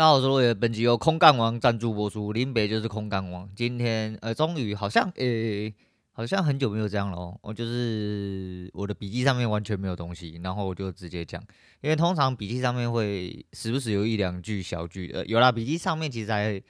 [0.00, 3.46] 大家好，我是罗野，本集由空干王赞助播出，林北就是空干王。
[3.54, 5.74] 今天呃，终于好像呃、欸，
[6.12, 7.38] 好像很久没有这样了哦。
[7.42, 11.38] 我就是我的笔记上面完全没有东西，然后我就直接讲，
[11.82, 16.62] 因为通常笔记上面会时不时有一两句小句呃，有啦，笔记上面其实还。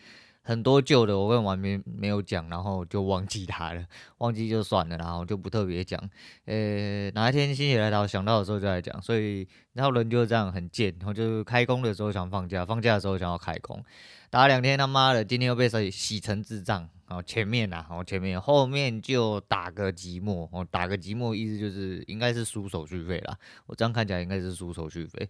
[0.42, 3.84] 很多旧的我跟完没没有讲，然后就忘记它了，
[4.18, 6.00] 忘记就算了，然后就不特别讲。
[6.46, 13.84] 呃、哪一天心血来潮想到的时候就来讲，所以然后人就是这样很贱，然后就是开工的时候想放假，放假的时候想要开工，
[14.30, 16.88] 打两天他妈的，今天又被谁洗成智障。
[17.10, 23.36] 哦，前面呐，哦，前面，后面就打个寂寞，哦，打个寂寞，意思就是应该是输手续费啦。
[23.66, 25.28] 我这样看起来应该是输手续费，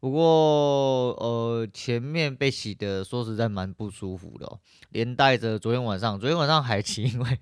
[0.00, 7.38] 不过呃，前面被洗的，说实在蛮不舒服的哦，连带着昨天晚上，昨天晚上海奇， 因为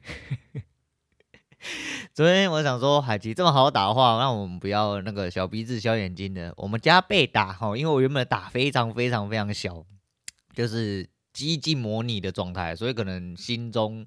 [2.12, 9.86] 昨天我想说海奇这么好打的话，那我们不要那个小鼻子小眼睛的，我们家被打哈，因为我原本打非常非常非常小，
[10.52, 11.08] 就是。
[11.36, 14.06] 几近模拟的状态，所以可能心中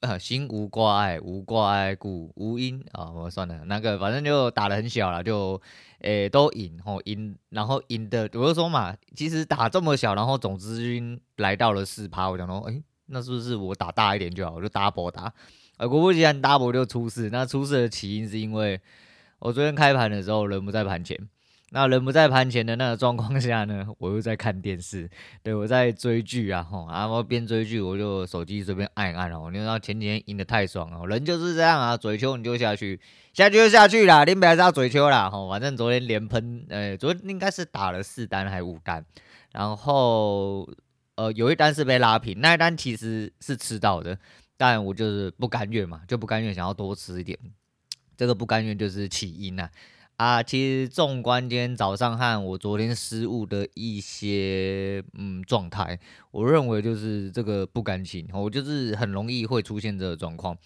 [0.00, 3.10] 呃心无挂碍，无挂碍故无因啊。
[3.10, 5.60] 我算了，那个反正就打得很小了，就
[5.98, 14.52] 诶、都赢吼赢，然后赢的我就说嘛，其实打这么小，然后总资金来到了四趴，我想说，诶、那是不是我打大一点就好？
[14.52, 15.30] 我就 double 打，
[15.76, 17.28] 呃果不其然 double 就出事。
[17.28, 18.80] 那出事的起因是因为
[19.40, 21.28] 我昨天开盘的时候人不在盘前。
[21.74, 25.08] 那人不在盘前的那个状况下呢，我又在看电视，
[25.42, 33.00] 对，我在追剧啊，吼，然后边追剧我就手机随便按一按哦，你知道前几天赢得太爽了，人就是这样啊，嘴秋你就下去，
[33.32, 39.02] 下去就下去啦，林北还是要嘴秋啦，吼，反正昨天连喷，呃，昨天应该是打了四单还五单，
[39.52, 40.68] 然后
[41.14, 44.18] 呃有一单是被拉平，那一单其实是吃到的，
[44.58, 47.38] 但我就是不甘愿嘛，就不甘愿想要多吃一点，
[48.14, 49.70] 这个不甘愿就是起因呐。
[50.16, 55.98] 啊，其实纵观今天早上和我昨天失误的一些嗯状态，
[56.30, 60.56] 我认为就是这个不甘心，我就是很容易会出现这个状况。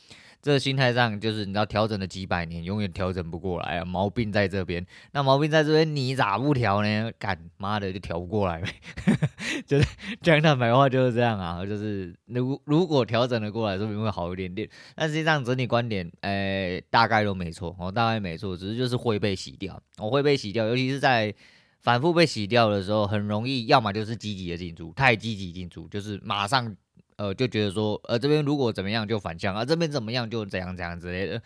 [0.47, 4.87] 这心态上就是你知道调整了几百年，永远调整不过来啊，毛病在这边。
[5.11, 7.11] 那毛病在这边，你咋不调呢？
[7.19, 8.73] 干妈的就调不过来呗，
[9.67, 9.89] 就是
[10.23, 14.69] 讲坦白话就是这样啊，就是如如果调整的过来，说不定会好一点点。
[14.95, 21.35] 但实际上整体观点，哎、大概都没错，哦，大概没错，只是就是会被洗掉，我会被洗掉，尤其是在
[21.83, 26.77] 反复被洗掉的时候，很容易，要么就是积极的进出，太积极进出，就是马上。
[27.17, 31.41] 呃，就觉得说，呃，这边如果怎么样就反向啊，这边怎么样就怎样怎样之类的，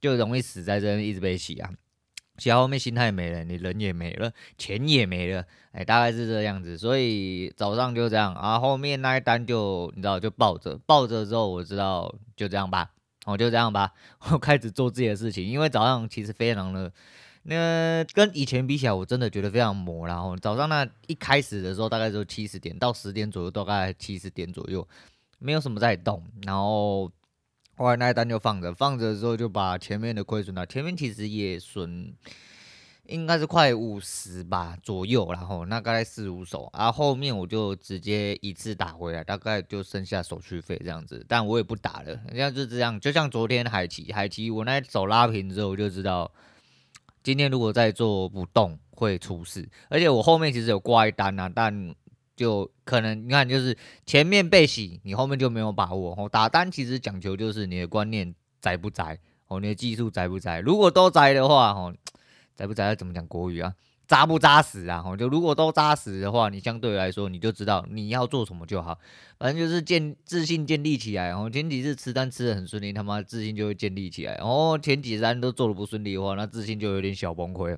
[0.00, 1.70] 就容易死在这边一直被洗啊，
[2.38, 12.92] 洗到后面心态没了，你人也没了，钱也没了，哎，大概是这样子，所以早上就这样啊，后面那一单就你知道就抱着抱着之后，我知道就这样吧，
[13.24, 13.92] 我就这样吧，
[14.30, 16.92] 我开始做自己的事情，因为早上其实非常的，
[17.42, 24.86] 那跟以前比起来，我真的觉得非常磨，然后早上那一开始的时候大概就七十点到十点左右，大概七十点左右。
[25.38, 27.10] 没有什么在动，然后
[27.76, 30.66] 后来那一单就放着，放着之后就把前面的亏损了。
[30.66, 32.14] 前面其实也损，
[33.04, 46.32] 应该是快五十吧左右，然后那大概四五手，然后后面我就直接一次打回来，大概就剩下手续费这样子，但我也不打了，人家就这样，就像昨天海奇，海奇我那手拉平之后我就知道，
[47.22, 51.94] 今天如果再做不动会出事，而且我后面其实有挂一单啊，但。
[52.36, 56.14] 就可能你看，就是前面被洗，你后面就没有把握。
[56.16, 60.60] 哦，打单其实讲求就是你的观念在不在，哦，你的技术在不在。
[60.60, 61.94] 如果都在的话，哦，
[62.54, 63.74] 在不在要怎么讲国语啊？
[64.06, 65.02] 扎不扎实啊？
[65.04, 68.96] 哦，就如果都扎实的话，你相对来说你就知道你要做什么就好。
[69.36, 71.28] 反正就是建自信建立起来。
[71.28, 74.34] 然后前几次吃单吃的很顺利，他妈自信就会建立起来。
[74.34, 77.76] 哦前几单都做的不顺利的话，那自信就有点小崩溃。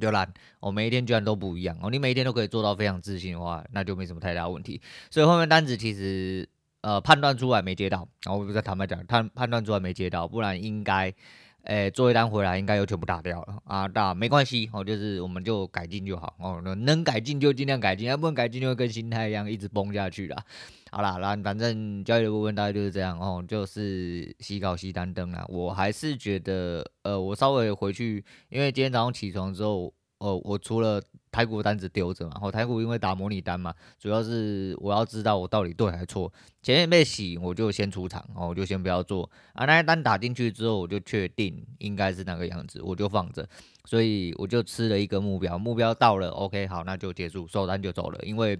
[0.00, 1.90] 浏览，我每一天居然都不一样哦！
[1.90, 4.80] 你每一天都可以做到非常自信的话，那就没什么太大问题。
[5.10, 6.48] 所以后面单子其实
[6.80, 11.14] 呃判断出来没接到，然后我再坦白讲，判判断出来没接到，不然应该。
[11.64, 13.88] 诶，做一单回来应该又全部打掉了啊！
[13.88, 20.44] 打没关系哦，就是我们就改进就好哦，能改进就尽量改进，要不能改进就会跟心态一样一直崩下去啦。
[20.90, 25.44] 好啦，那反正交易的部分大概就是这样哦，就是洗稿洗单灯啦。
[25.48, 29.92] 我还是觉得，呃，我稍微回去，因为今天早上起床之后。
[30.24, 36.32] 哦，我除了台股单子丢着嘛，然后台股因为打模拟单嘛，主要是我要知道我到底对还是错。
[36.62, 39.66] 前面被洗，我就先出场，哦，我就先不要做啊。
[39.66, 43.46] 那些单打进去之后，我就确定应该是那个样子，我就放着。
[43.84, 48.18] 所以我就吃了一个目标，目标到了，OK，好，那就结束，收单就走了。
[48.22, 48.58] 因为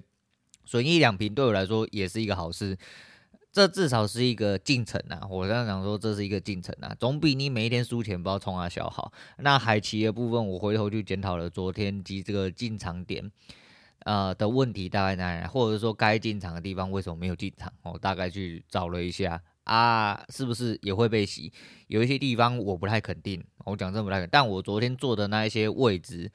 [0.66, 2.76] 损益两平对我来说也是一个好事。
[3.54, 5.22] 这至少是一个进程啊！
[5.30, 9.12] 我刚刚讲说这是一个进程啊，总比你每一天输钱不知道冲啊小好。
[9.38, 13.30] 那海奇的部分，我回头去检讨了昨天及这个进场点，
[14.00, 17.72] 呃的问题大概在哪里，或者说该进场的地方为什么没有进场？
[17.84, 21.52] 我大概去找了一下啊，是不是也会被洗？
[21.86, 26.32] 有一些地方我不太肯定，我讲真不太，但我昨天坐的那一些位置，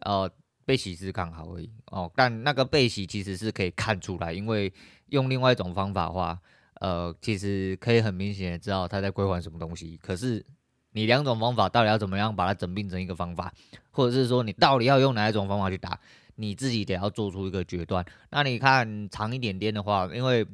[0.00, 0.30] 呃，
[0.72, 2.10] 被洗是刚好而已哦。
[2.16, 4.72] 但那个被洗其实是可以看出来，因为
[5.10, 6.40] 用另外一种方法的话，
[6.80, 9.98] 呃，其实可以很明显的知道他在归还什么东西。
[10.02, 10.42] 可是
[10.92, 13.52] 你两种方法到底要怎么样把它整并成一个方法，
[13.90, 16.00] 或者是说你到底要用哪一种方法去打？
[16.36, 18.02] 你自己得要做出一个决断。
[18.30, 20.46] 那你看长一点点的话，因为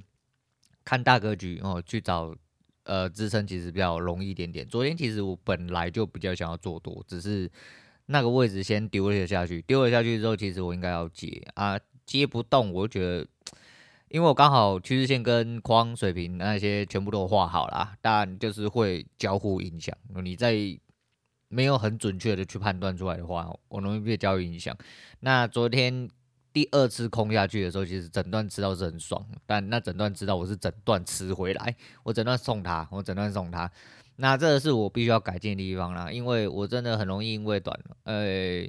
[0.85, 2.35] 看大格局哦，去找
[2.83, 4.67] 呃支撑其实比较容易一点点。
[4.67, 7.49] 昨天其实我本来就比较想要做多，只是
[8.11, 13.27] 那个位置先丢了下去，丢了下去之后，其实我应该要接啊，接不动，我就觉得，
[14.09, 19.95] 因为我刚好趋势线跟框水平那些全部都画好了，但就是会交互影响。
[20.23, 20.57] 你在
[21.51, 24.77] 没有很准确的去判断出来的话，我容易被交易影响。
[25.21, 26.09] 那昨天
[26.59, 33.71] 第二次空下去的时候，其实整段吃到是很爽，但那整段知道我是整段吃回来，我整段送他，我整段送他。
[34.17, 38.67] 那这个是我必须要改进的地方啦，因为我真的很容易因为短，呃，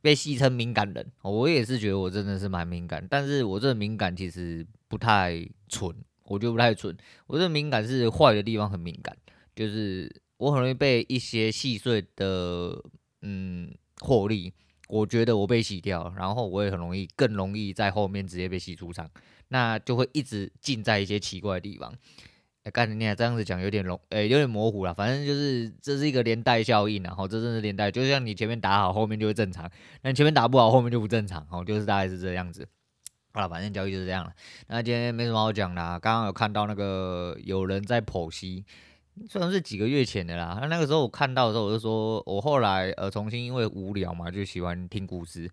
[0.00, 1.06] 被戏称敏感人。
[1.20, 6.96] 我也是觉得我真的是蛮敏感，但是我这敏感其实不太蠢，我觉得不太蠢。
[7.26, 9.14] 我这敏感是坏的地方很敏感，
[9.54, 10.10] 就是。
[10.36, 12.76] 我很容易被一些细碎的
[13.22, 14.52] 嗯获利，
[14.88, 19.10] 我觉得我被洗掉，然后我也很容易更容易在后面直接被洗出场，
[19.48, 21.92] 那就会一直进在一些奇怪的地方。
[22.64, 24.92] 哎，刚才你还这样子讲有点容，哎，有点模糊了。
[24.92, 29.66] 反正就是这是一个连带效应，然后这真是连带，就像你前面打好，后面就会正常；
[30.02, 31.46] 那你前面打不好，后面就不正常。
[31.50, 32.66] 哦，就是大概是这样子。
[33.32, 34.32] 好了，反正交易就是这样了。
[34.68, 38.64] 那今天没什么好讲的啊，刚刚有看到那个有人在剖析。
[39.28, 45.48] 虽然是几个月前的啦，那那个时候我看到的时候，我就说，我后来呃重新因为无聊嘛，就喜欢听故事，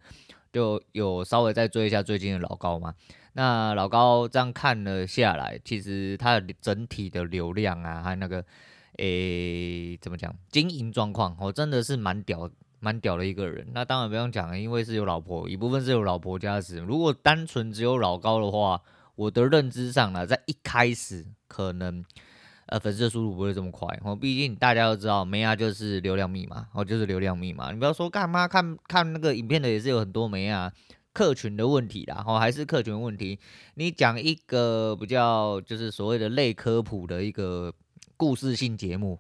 [0.51, 2.95] 就有稍微再追一下最近的老高嘛。
[3.33, 8.43] 那老高这样看了下来，其实他的整体的流量啊，还有那个
[8.97, 12.49] 诶、怎么讲经营状况，我真的是蛮屌
[12.79, 13.67] 蛮屌的一个人。
[13.73, 16.79] 那当然不用讲了，因为是有老婆，一部分是有老婆加持。
[16.79, 18.81] 如果单纯只有老高的话，
[19.15, 22.03] 我的认知上呢，在一开始可能。
[22.71, 27.69] 呃，粉丝的速度不会这么快哦，毕竟大家都知道，妹啊就是流量密码哦，就是流量密码。
[27.73, 30.71] 你不要说干嘛看看那个影片的也是有很多妹啊，
[31.11, 33.37] 客群的问题啦，哦，还是客群问题。
[33.73, 37.73] 你讲一个比较就是所谓的类科普的一个
[38.15, 39.19] 故事性节目，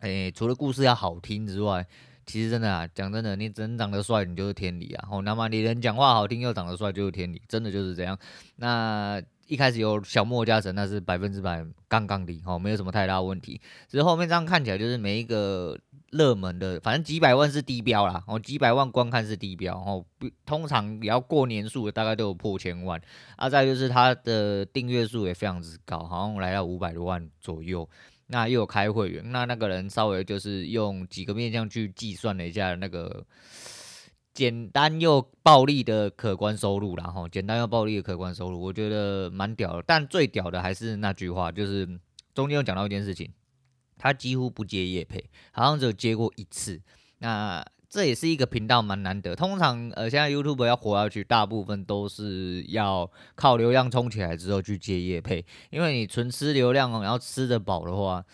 [0.00, 1.86] 诶，除了故事要好听之外，
[2.26, 5.08] 其实真的啊，讲真的，你真长得帅，你就是天理啊。
[5.12, 8.18] 哦，那么你人讲话好听又长得帅，就是天理，真的就是这样。
[8.56, 9.22] 那。
[9.46, 13.60] 一开始有小莫加成，那是百分之百杠杠的哦，没有什么太大问题。
[13.88, 15.78] 只是后面这样看起来，就是每一个
[16.10, 20.04] 热门的，反正几百万是低标啦，哦，几百万观看是低标哦，
[20.46, 23.00] 通常也要过年数，大概都有破千万。
[23.36, 27.88] 啊，再就是它的订阅数也非常之高，好像来到五百多万左右。
[28.28, 33.24] 那又有开会员，那那个人稍微就是用几个面向去计算了一下那个。
[34.34, 39.84] 简单又暴利的可观收入，然后简单又暴利的可观收入，我觉得蛮屌的。
[39.86, 41.86] 但最屌的还是那句话，就是
[42.34, 43.32] 中间有讲到一件事情，
[43.96, 46.82] 他几乎不接业配，好像只有接过一次。
[47.18, 49.36] 那这也是一个频道蛮难得。
[49.36, 58.24] 通常呃，现在 YouTube 要活下去，大部分都是要靠流量冲起来之后去接业配，因为你纯吃流量，然后吃得饱的话。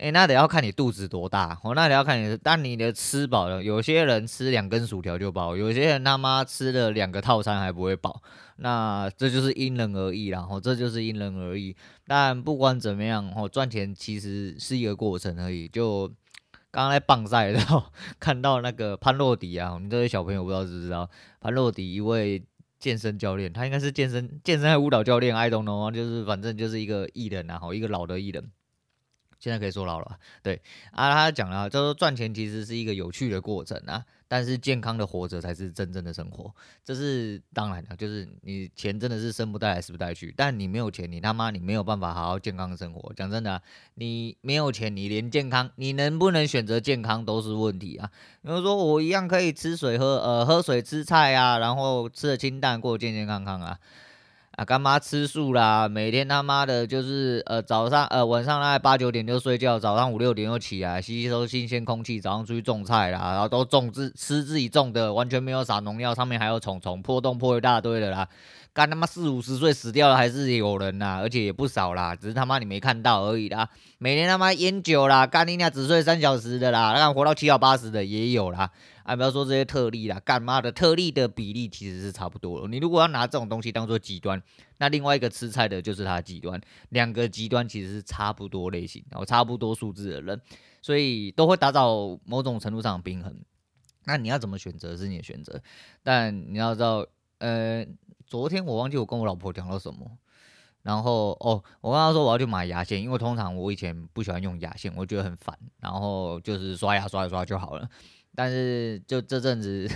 [0.00, 1.74] 诶、那得要看你肚子多大哦。
[1.74, 8.22] 那得要看你，但你的吃饱了，有些人吃两根薯条就饱，有些人他妈吃了两个套餐还不会饱。
[8.56, 11.76] 那这就是因人而异啦，哦，这就是因人而异。
[12.06, 15.68] 但不管怎么样，哦，赚钱其实是一个过程而已。
[15.68, 16.08] 就
[16.70, 17.84] 刚刚在棒赛的时候
[18.18, 21.10] 看到那个潘洛迪啊，我们这位小朋友不知道知不知道？
[21.40, 22.42] 潘洛迪一位
[22.78, 28.50] 健身教练，他应该是健身健身还舞蹈教练，I don't know，就是反正就是一个艺人啊，一个老的艺人。
[29.40, 30.60] 现在可以说老了，对
[30.92, 36.54] 啊，他讲了，就是赚钱其实是一个有趣的过程啊，但是健康的活着才是真正的生活，
[36.84, 43.12] 这是当然的，就是你钱真的是生不带来死不带去，但你没有钱，你他妈你没有办法好好健康的生活。
[43.14, 43.62] 讲真的，
[43.94, 48.10] 你没有钱，你连健康，你能不能选择健康都是问题啊。
[48.42, 53.78] 比如说我一样可以吃水喝，呃，喝水吃菜啊，然后吃的清淡，过健健康康啊。
[54.64, 55.88] 干妈吃素啦？
[55.88, 68.28] 每天他妈的，就是呃早上呃晚上大概八九点就睡觉，早上五六点又起来吸收新鲜空气，早上出去种菜啦，然后都种自吃自己种的，完全没有撒农药，上面还有虫虫破洞破一大堆的啦。
[68.72, 73.68] 干他妈四五十岁死掉了还是有人呐，而且也不少啦，只是他妈你没看到而已啦。
[73.98, 78.70] 每天他妈烟酒啦，干你俩只睡三小时的啦，那活到七老八十的也有啦。
[79.10, 82.68] 啊，不要说这些特例啦，干嘛的特例的比例其实是差不多了。
[82.68, 84.40] 你如果要拿这种东西当做极端，
[84.78, 90.40] 那另外一个吃菜的就是它的极端，两个极端其实是差不多类型，然后差不多数字的人，
[90.80, 93.34] 所以都会达到某种程度上的平衡。
[94.04, 95.60] 那你要怎么选择是你的选择，
[96.04, 97.04] 但你要知道，
[97.38, 97.84] 呃，
[98.28, 100.08] 昨天我忘记我跟我老婆讲了什么。
[100.82, 105.58] 然后哦，我刚刚说我要去买牙线，因为通常我以前不喜欢用牙线，我觉得很烦。
[105.80, 107.86] 然后就是刷牙刷一刷就好了。
[108.34, 109.88] 但是就这阵子，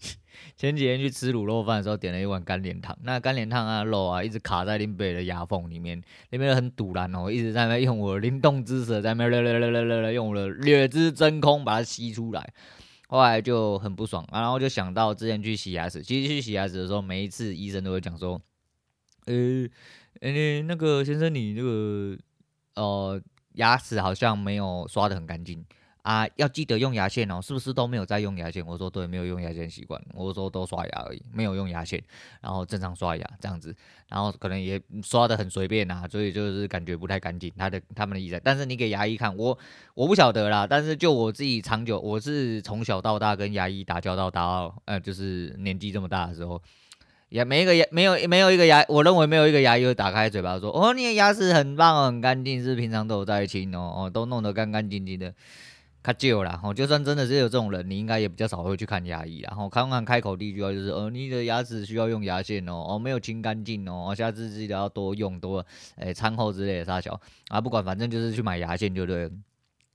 [0.56, 2.96] 前几天去吃卤肉饭的时候，点了一碗干莲汤。
[3.02, 9.26] 那干莲汤啊肉啊，一直卡在林北的牙缝里面，那边很堵然哦，一直在那用我的灵动之舌在那
[10.12, 12.52] 用我的略知真空把它吸出来。
[13.08, 18.40] 后来就很不爽啊，然后就想到之前去洗牙齿，其实去洗牙齿的时候，每一次医生都会讲说，
[19.26, 19.68] 呃。
[20.20, 22.16] 哎、欸，那个先生，你那个
[22.76, 23.20] 呃
[23.54, 25.64] 牙齿好像没有刷得很干净
[26.02, 28.64] 啊，要记得用牙线哦，是不是都没有在用牙线？
[28.66, 32.02] 我说对，没有用牙线习惯，我说都刷牙而已，没有用牙线，
[32.40, 33.74] 然后正常刷牙这样子，
[34.08, 37.52] 然后可能也刷得很随便啊，所以就是感觉不太干净。
[37.56, 39.56] 他的他们的意思，但是你给牙医看，我
[39.94, 46.60] 我不晓得啦，但是就我自己长久，我是从小到大跟牙医打交道，打到呃就是年纪这么大的时候。
[47.28, 55.32] 也没一个牙，没有没有一个牙，我认为没有一个牙医会打开嘴巴说：“哦，你的牙齿很棒哦，很干净，是平常都有在清哦，哦，都弄得干干净净的。”
[56.02, 65.64] 卡旧啦，哦，就算真的是有这种人，你应该也比较少会去看牙医，然后看看开口第一句话就是：“哦，你的牙齿需要用牙线哦，哦，没有清干净哦，下次记得要多用多，
[65.96, 69.30] 诶，餐后之类的大小啊，不管，反正就是去买牙线就对了。”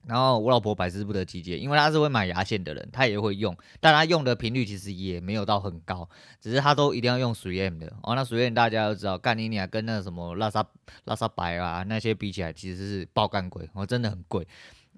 [0.07, 6.07] 然后我老婆百思不得其解，因为她是会买牙线的人，她也会用，但她用的频率其实也没有到很高，
[6.39, 8.15] 只是她都一定要用水 M 的哦。
[8.15, 10.65] 那水 M 大家都知道，干你娘跟那什么拉萨
[11.03, 14.47] 拉萨白啊那些比起来，其实是爆干贵，哦，真的很贵。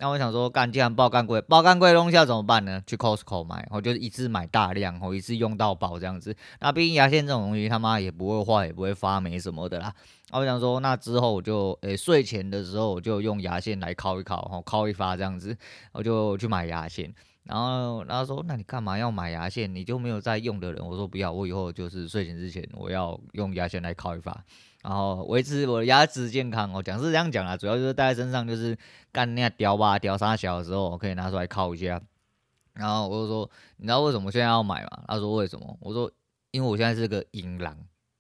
[0.02, 2.82] 那我想说，干既然爆干贵，爆干贵的东西要怎么办呢？
[2.88, 6.34] 去 Costco 买，我就一次买大量，我，一次用到饱这样子。
[6.62, 9.94] 那毕竟牙线这种东西，他妈也不会坏，也不会发霉什么的啦。
[10.32, 15.58] 我想说，那之后我就，诶、睡前的时候我就用牙线来敲一敲，吼，敲一发这样子，
[15.92, 17.14] 我就去买牙线。
[17.50, 19.74] 然后，然后说，那你干嘛要买牙线？
[19.74, 20.86] 你就没有在用的人？
[20.86, 24.46] 我说不要，我以后就是睡前之前我要用牙线来敲一发。
[24.84, 28.78] 然后维持我的牙齿健康哦，讲是这样讲啦，主要就是带在身上，就是
[29.12, 32.00] 干那雕吧雕啥小的时候，我可以拿出来靠一下。
[32.74, 35.04] 然后我就说，你知道为什么现在要买吗？
[35.08, 35.76] 他说为什么？
[35.82, 36.12] 我说
[36.52, 37.76] 因为我现在是个银狼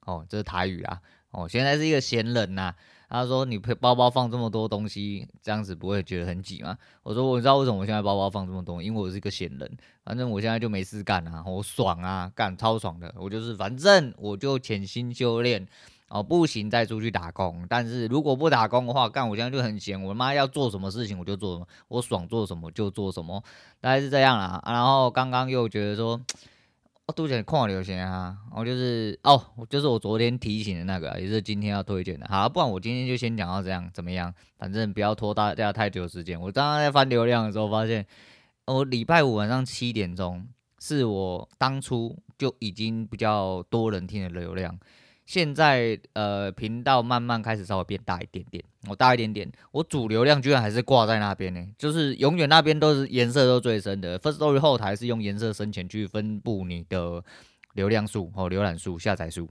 [0.07, 0.99] 哦，这是台语啊
[1.31, 2.73] 哦，现在是一个闲人呐。
[3.09, 6.77] 他说你包包放这么多东西，这样子不会觉得很挤吗？
[7.01, 15.67] 我说我知道为什么我现在包包放这么多，因为我是一个闲人，反正我现在就没事干啊，我爽啊，干超爽的，我就是反正我就潜心修炼。
[16.11, 17.67] 哦，不行，再出去打工。
[17.69, 20.01] 但是如果不打工的话，干我现在就很闲。
[20.01, 23.43] 我妈要做什么事情，我就做什么，我爽做什么就做什么，
[23.79, 24.59] 大概是这样啦。
[24.65, 26.19] 然后刚刚又觉得说，
[27.09, 32.27] 哦，杜姐看流行啊，我就是哦，就是我昨天提醒的那个，也是今天要推荐的。
[32.29, 34.31] 好，不然我今天就先讲到这样，怎么样？
[34.59, 36.39] 反正不要拖大家太久时间。
[36.39, 38.05] 我刚刚在翻流量的时候发现，
[38.67, 40.47] 我礼拜五晚上七点钟
[40.77, 44.77] 是我当初就已经比较多人听的流量。
[45.29, 57.23] 现在呃频道慢慢开始稍微变大一点点，我大一点点，我主流量居然还是挂在那边呢，就是永远那边都是颜色都最深的 First Story 后台是用颜色深浅去分布你的
[57.73, 59.47] 流量数和浏览数、下载数。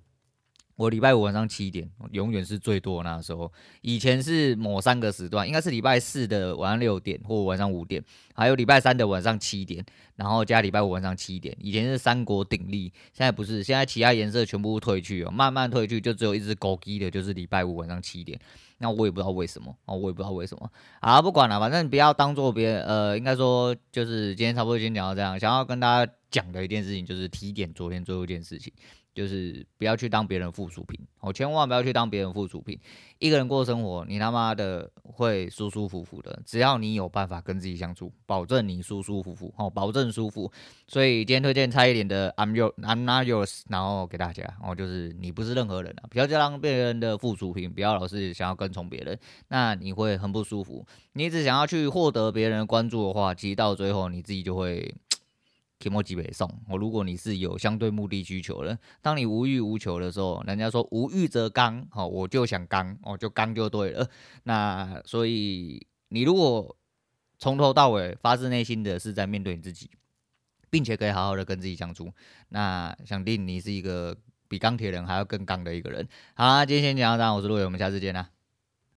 [0.79, 3.53] 我礼拜五晚上七点，永远是最多那时候。
[3.81, 8.01] 以前是某三个时段，应该是礼拜四的晚上六点或晚上五点，
[8.33, 11.53] 还有礼拜三的晚上七点，然后加礼拜五晚上七点。
[11.61, 18.39] 以前是三国鼎立，现在不是，现在其他颜色全部退去哦，慢慢退去，就只有一只狗机的，就是礼拜五晚上七点。
[18.81, 20.71] 那我也不知道为什么哦，我也不知道为什么。
[21.03, 25.37] 好，不管了，反正不要当做别人，呃，应该说就是今天差不多先讲到这样。
[25.41, 28.73] 想要跟大家讲的一件事情，就是提点昨天最后一件事情。
[29.19, 32.79] 就是不要去当别人附属品，哦，千万不要去当别人附属品。
[33.19, 36.41] 一个人过生活，你他妈的会舒舒服服的。
[36.47, 40.49] 只要你有办法跟自己相处，保证你舒舒服服，哦，保证舒服。
[40.87, 50.87] 所以今天推荐蔡依林的 I'm Your I'm Not Yours，然后给大家，哦，就是你不是任何人啊，不要再当别人的附属品，不要老是想要跟从别人，那你会很不舒服。
[51.15, 54.95] 你只想要去获得别人的关注的话，其实到最后你自己就会。
[55.79, 56.77] 提莫基北送我。
[56.77, 64.09] 如果你是有相对目的需求的，当你无欲无求的时候，人家说无欲则刚，好，我就想刚，我就刚就对了。
[64.45, 66.77] 那所以你如果
[67.39, 69.91] 从头到尾发自内心的是在面对你自己，
[70.71, 72.13] 并且可以好好的跟自己相处，
[72.49, 74.17] 那想定你是一个
[74.49, 76.09] 比钢铁人还要更刚的一个人。
[76.35, 78.29] 好，今天先讲到这，我是陆伟，我们下次见啦。